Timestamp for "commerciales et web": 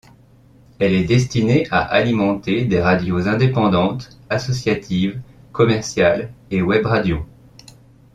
5.53-6.87